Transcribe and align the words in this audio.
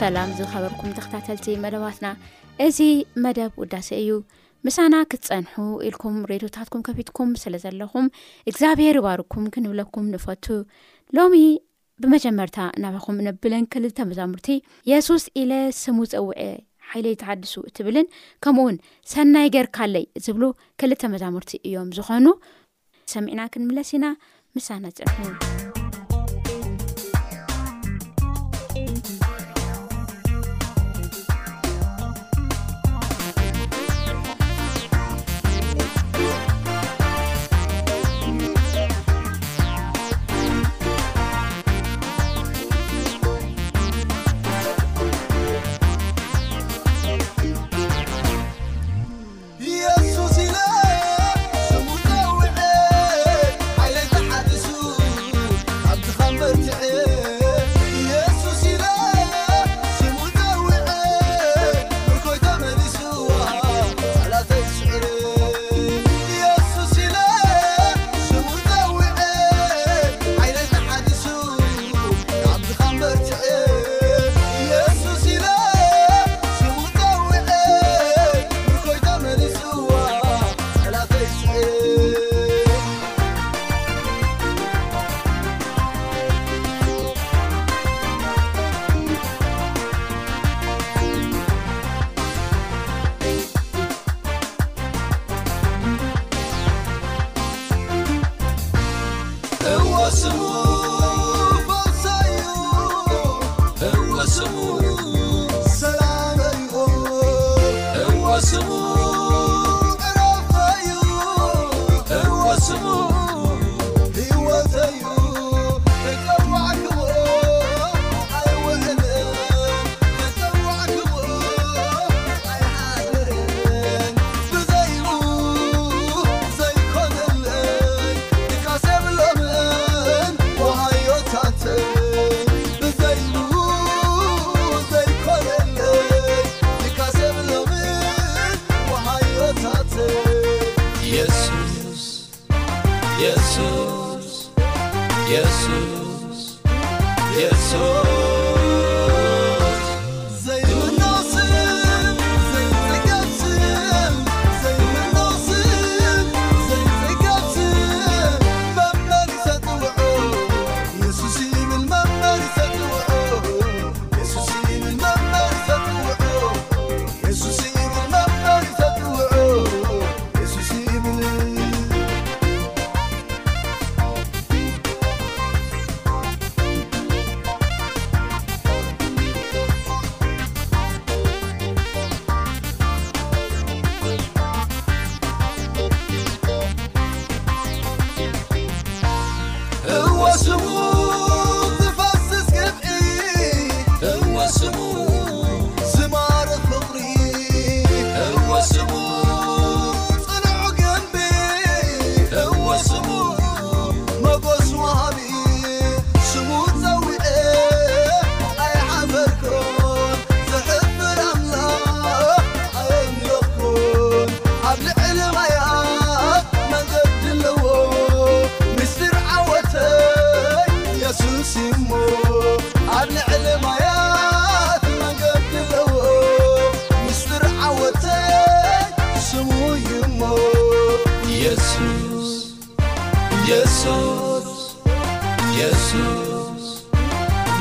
ሰላም 0.00 0.28
ዝኸበርኩም 0.38 0.90
ተኸታተልቲ 0.96 1.46
መለባትና 1.64 2.06
እዚ 2.66 2.78
መደብ 3.24 3.50
ውዳሴ 3.62 3.88
እዩ 4.02 4.12
ምሳና 4.66 4.94
ክትፀንሑ 5.10 5.54
ኢልኩም 5.88 6.14
ሬቶታትኩም 6.30 6.82
ከፊትኩም 6.86 7.30
ስለ 7.42 7.54
ዘለኹም 7.64 8.06
እግዚኣብሄር 8.50 8.96
ይባርኩም 9.00 9.44
ክንብለኩም 9.56 10.06
ንፈቱ 10.14 10.46
ሎሚ 11.18 11.34
ብመጀመርታ 12.04 12.58
እናባኹም 12.78 13.20
እነብለን 13.24 13.66
ክልልተ 13.74 13.98
መዛሙርቲ 14.10 14.48
የሱስ 14.92 15.26
ኢለ 15.42 15.52
ስሙ 15.82 15.98
ዝፀውዐ 16.14 16.40
ሓይለ 16.90 17.06
ይተሓድሱ 17.14 17.54
እትብልን 17.70 18.08
ከምኡውን 18.46 18.78
ሰናይ 19.12 19.48
ጌር 19.56 19.68
ካለይ 19.78 20.06
ዝብሉ 20.26 20.44
ክልተ 20.82 21.02
መዛሙርቲ 21.14 21.52
እዮም 21.68 21.90
ዝኾኑ 21.98 22.26
ሰሚዕና 23.14 23.44
ክንምለስ 23.54 23.92
ኢና 23.98 24.08
ምሳና 24.58 24.84
ፅንሑ 25.14 25.72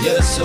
يس 0.03 0.39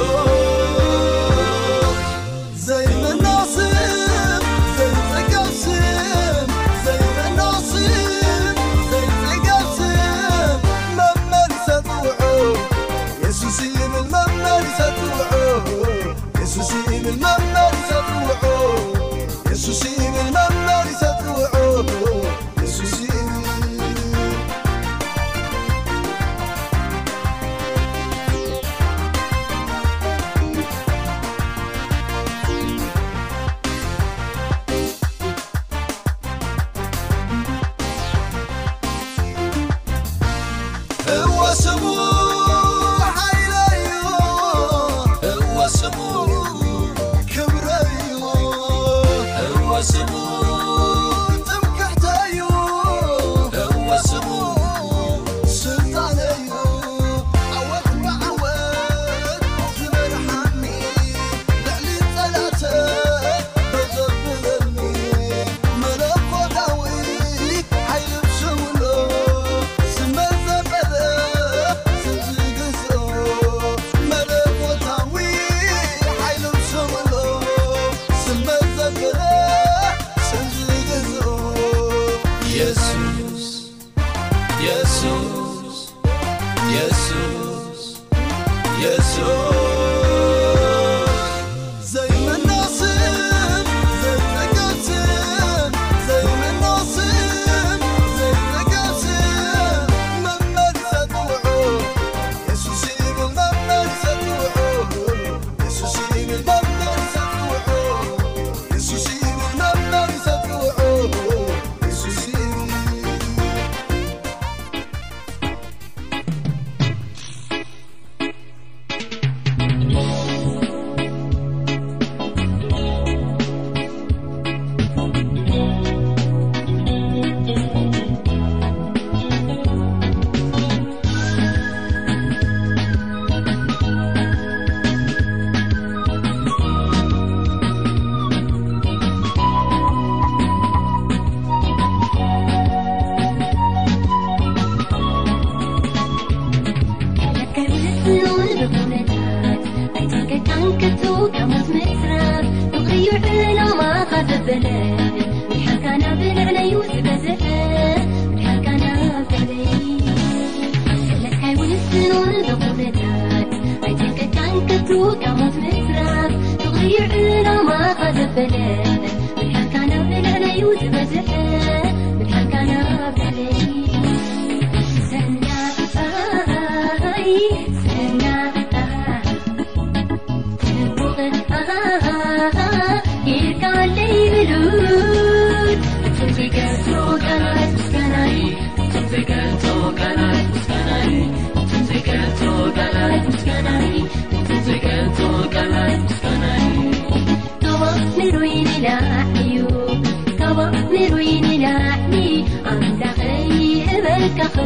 ن 168.46 168.88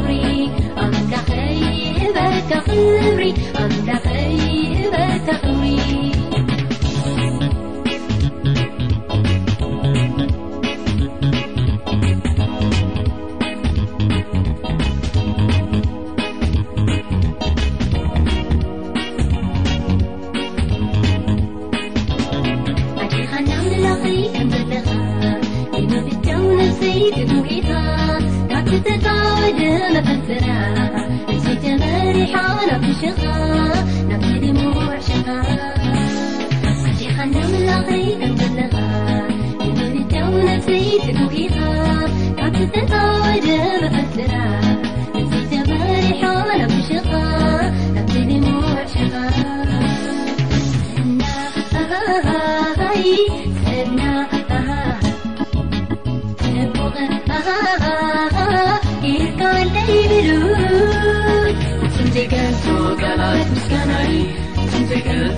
ري 0.06 0.48
ومت 0.78 1.14
خيب 1.30 2.14
تخري 2.50 3.34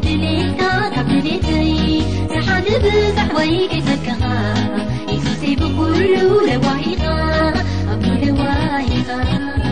بلتبلتي 0.00 2.02
تحدبزحويكزكها 2.28 4.54
السيبكروروايغة 5.08 7.54
أقولوايغة 7.90 9.64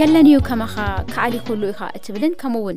የለን 0.00 0.26
እዩ 0.28 0.36
ከማኻ 0.48 0.74
ከኣል 1.10 1.32
ይክህሉ 1.36 1.62
ኢኻ 1.72 1.80
እትብልን 1.96 2.34
ከምኡ 2.40 2.60
እውን 2.62 2.76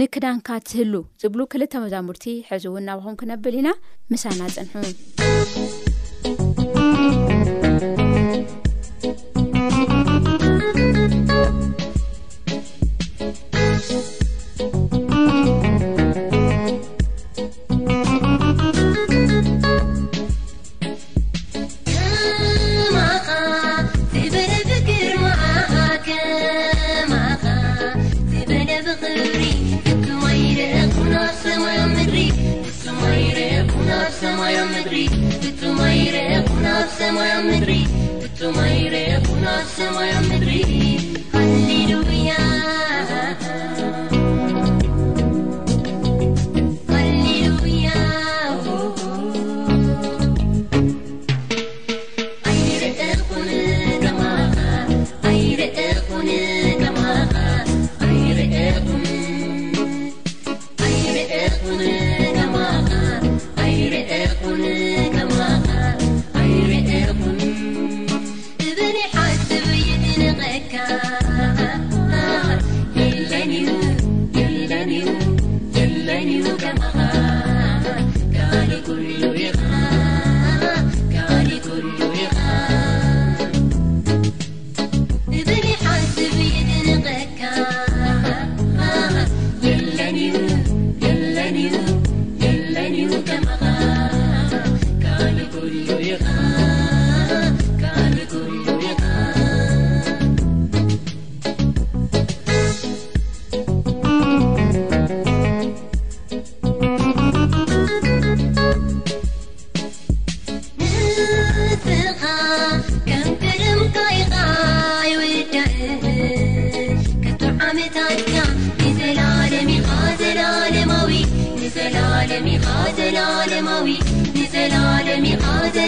ንክዳንካ 0.00 0.48
ትህሉ 0.68 0.94
ዝብሉ 1.22 1.40
ክልተ 1.54 1.74
መዛሙርቲ 1.82 2.24
ሕዚ 2.50 2.64
እውን 2.70 2.86
ናብኹም 2.90 3.18
ክነብል 3.22 3.56
ኢና 3.60 3.70
ምሳና 4.12 4.40
ፀንሑን 4.54 4.88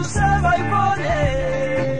سم 0.02 0.42
过 0.70 0.96
ن 0.96 1.99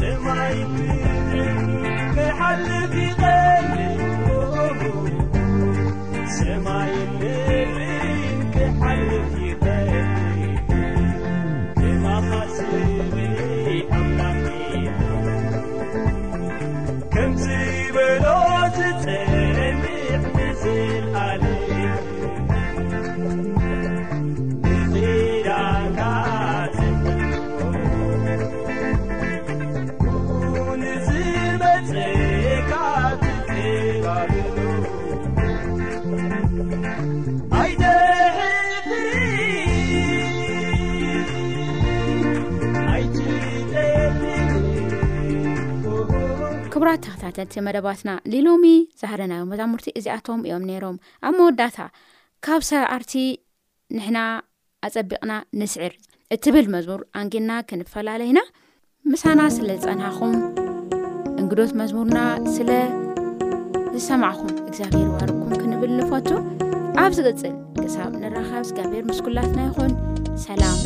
سمت 0.00 0.98
حلدي 2.40 3.14
ተንቲ 47.36 47.54
መደባትና 47.66 48.10
ንሎሚ 48.32 48.64
ዝሃደናዮ 49.00 49.42
መዛሙርቲ 49.52 49.88
እዚኣቶም 49.98 50.40
እዮም 50.46 50.64
ነይሮም 50.70 50.96
ኣብ 51.28 51.34
መወዳእታ 51.38 51.78
ካብ 52.46 52.62
ሰኣርቲ 52.70 53.12
ንሕና 53.96 54.18
ኣፀቢቕና 54.88 55.32
ንስዕር 55.60 55.92
እትብል 56.34 56.66
መዝሙር 56.74 57.00
ኣንግና 57.20 57.50
ክንፈላለይና 57.68 58.38
ምሳና 59.12 59.40
ስለ 59.56 59.68
ዝፀናኹም 59.84 60.34
እንግዶት 61.40 61.72
መዝሙርና 61.80 62.18
ስለዝሰማዕኹም 62.56 64.52
እግዚብሔር 64.68 65.08
ባርኩም 65.16 65.52
ክንብል 65.60 65.92
ንፈቱ 66.00 66.30
ኣብዚቅፅእ 67.04 67.54
ክሳብ 67.82 68.12
ንረኻብ 68.24 68.64
ስጋብሔር 68.72 69.04
ምስኩላትና 69.12 69.60
ይኹን 69.68 69.92
ሰላም 70.46 70.78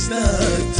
زماك 0.00 0.79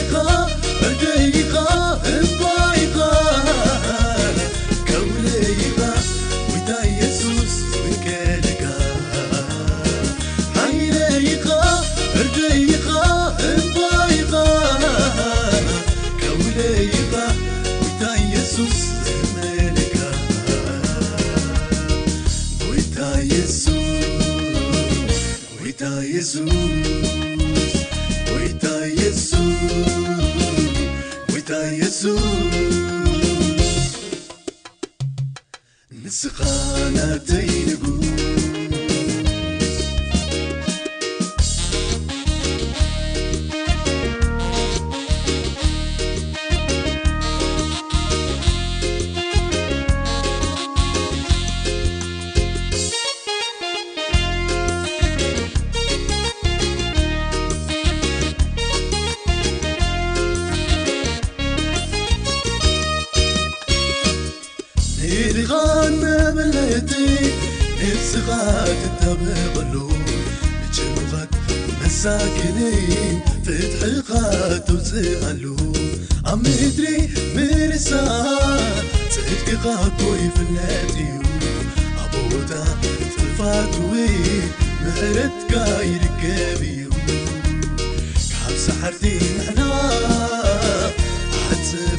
م 26.39 26.80